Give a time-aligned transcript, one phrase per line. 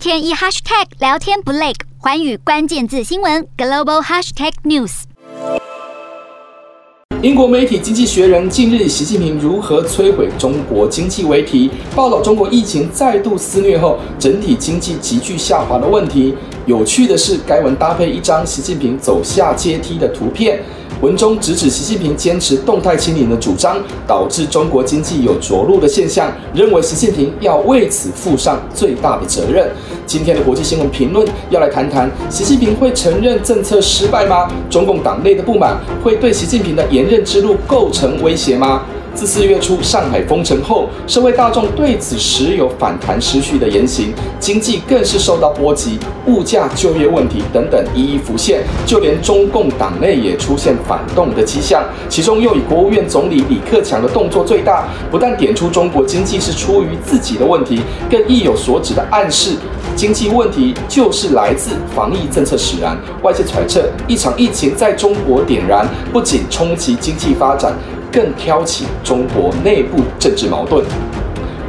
[0.00, 5.02] 天一 hashtag 聊天不累，环宇关键字新闻 global hashtag news。
[7.20, 16.34] 英国媒体《经济学人》近日以“习近平如何摧毁中国经济”为题，报道中国疫情再度肆虐后，整体经济急剧下滑的问题。
[16.64, 20.62] 有趣的是，该文搭配一张习近平走下阶梯的图片。
[21.00, 29.66] 文中直指习近平坚持动态清零的主张，导致中国经济有着陆的现象，认为习近平要为此负上最大的责任。
[30.04, 34.50] 今天的国际新闻评论要来谈谈，习近平会承认政策失败吗？
[34.68, 38.82] 中共党内的不满会对习近平的连任之路构成威胁吗？
[39.14, 51.84] 自四月初上海封城后，社会大众对此时有反弹失序的言行，经济更是受到波及，物价、就业问题等等一一浮现，就连中共党内也出现反动的迹象。
[52.08, 59.56] 其中又以国务院总理李克强的动作最大，不但点出中国经济是出于自己的问题，更意有所指的暗示，
[59.94, 62.96] 经济问题就是来自防疫政策使然。
[63.22, 67.74] 外界揣测，一场疫情在中国点燃，不仅冲击经济发展。
[68.12, 70.84] 更挑起中国内部政治矛盾。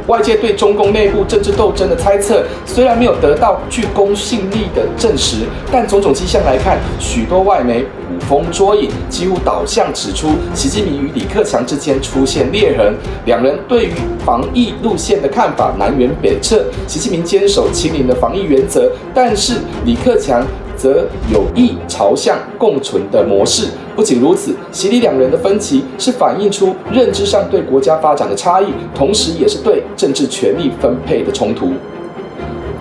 [0.08, 12.92] 外界对中共内部政治斗争的猜测，虽然没有得到具公信力的证实，但种种迹象来看，许多外媒捕风捉影，几乎导向指出，习近平与李克强之间出现裂痕。
[13.26, 13.92] 两人对于
[14.26, 16.64] 防疫路线的看法南辕北辙。
[16.88, 19.54] 习近平坚守清零的防疫原则，但是
[19.84, 20.44] 李克强。
[20.82, 23.68] 则有意朝向共存的模式。
[23.94, 31.68] 不仅如此，习李两人的分歧是反映出认知上对国家发展的差异，同时也是对政治权力分配的冲突。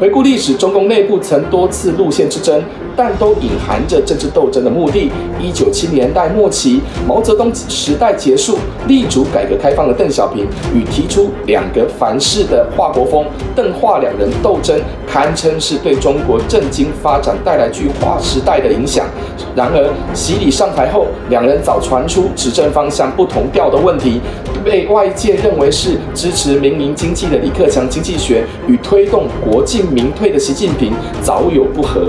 [0.02, 2.59] 回顾历史，中共内部曾多次路线之争。
[2.94, 5.09] 但都隐含着政治斗争的目的。
[5.39, 14.77] 一九七零年代末期，毛泽东时代结束，立足改革开放的邓小平与提出两个凡是的华国锋、邓华两人斗争，
[15.08, 19.05] 堪称是对中国政经发展带来具划时代的影响。
[19.55, 24.20] 然而，习李上台后，两人早传出执政方向不同调的问题，
[24.65, 32.07] 被外界认为是支持民营经济的李克强经济学与推动国进民退的习近平早有不和。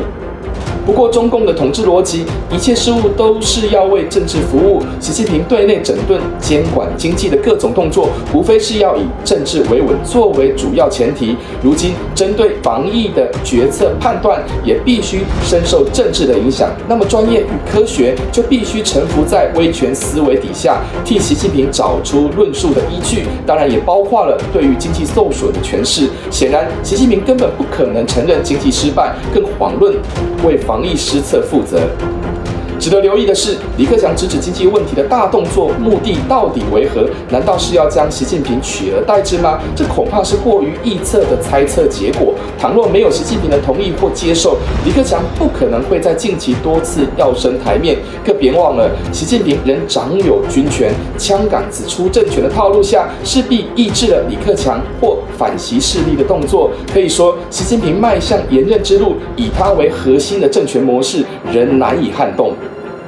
[0.85, 4.83] 不过，中共的统治逻辑，一切事物都是要为政治服务。
[4.99, 11.37] 习近平对内整顿、监管经济的各种动作，无非是要以政治维稳作为主要前提。
[11.63, 16.69] 如今，针对防疫的决策判断，也必须深受政治的影响。
[16.89, 23.23] 那么，专业与科学就必须臣服在威权思维底下，替习近平找出论述的依据。
[23.47, 26.09] 当然，也包括了对于经济受损的诠释。
[26.29, 29.95] 显然，习近平根本不可能承认经济失败，更遑论
[30.45, 30.72] 为防。
[30.73, 31.87] 防疫失策负责。
[32.83, 37.09] 值得留意的是，李克强直指经济问题的大动作目的到底为何？
[37.31, 39.61] 难道是要将习近平取而代之吗？
[39.77, 42.35] 这恐怕是过于臆测的猜测结果。
[42.59, 47.97] 倘若没有习近平的同意或接受，李克强不可能会在近期多次要升台面。
[48.27, 56.69] 可别忘了，习近平仍掌有军权，枪杆子出政权的套路下，势必抑制了李克强或反习势力的动作。
[56.93, 62.53] 可以说，习近平迈向连任之路，以他为核心的政权模式仍难以撼动。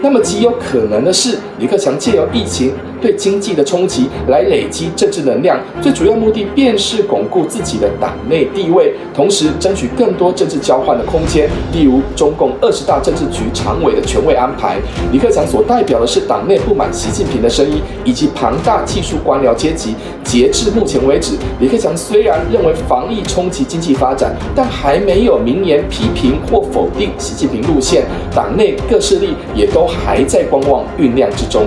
[0.05, 11.47] 那么极有可能的是，李克强借由疫情对经济的冲击来累积政治能量，最主要目的便是巩固自己的党内地位，同时争取更多政治交换的空间。
[11.71, 14.79] 例如，中共二十大政治局常委的权位安排，
[15.13, 19.95] 李克强所代表的是党内不满习近平的声音，以及庞大技术官僚阶级。
[20.23, 28.07] 截至目前为止，李克强虽然认为防疫冲击经济发展，但还没有明言批评或否定习近平路线。
[28.35, 31.67] 党内各势力也都还在观望酝酿之中。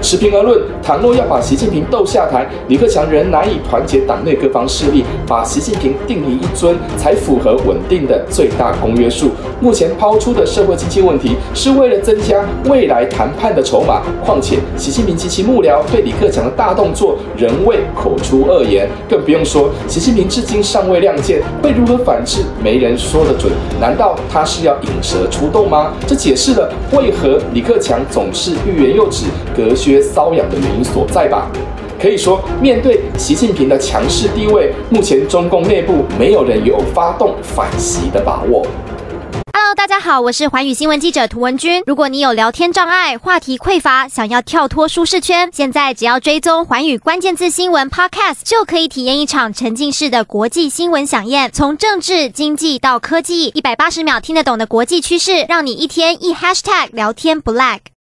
[0.00, 9.30] 持平而论，倘若要把习近平斗下台，李克强仍难以团结党内各方势力，把习近平定于一尊，才符合稳定的最大公约数。
[9.60, 14.02] 目前抛出的社会经济问题，是为了增加未来谈判的筹码。
[14.24, 23.52] 况且，习近平及其幕僚对李克强的大动作仍未口出恶言，更不用说习近平至今尚未亮剑，会如何反制，没人说得准。
[23.80, 25.92] 难道他是要引蛇出洞吗？
[26.06, 29.98] 这解释了为何李克强总是欲言又止，隔靴。
[29.98, 31.50] 搔痒的原因所在吧？
[32.00, 38.64] 可以说，面对习近平的强势地位，目前中共内部没有人有发动反袭的把握。
[39.52, 41.82] Hello，大家好，我是寰宇新闻记者涂文君。
[41.86, 51.50] 如果你有聊天障碍、话题匮乏，想要跳脱舒适圈，现在只要追踪寰宇关键字新闻 Podcast，就可以体验一场沉浸式的国际新闻饗宴。
[51.52, 57.80] 从政治、经济到科技，一百八十秒听得懂的国际趋势，让你一天一 Hashtag 聊天不 lag。